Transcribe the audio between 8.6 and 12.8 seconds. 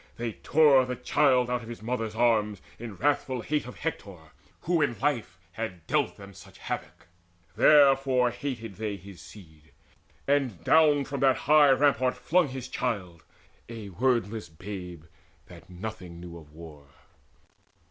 they his seed, And down from that high rampart flung his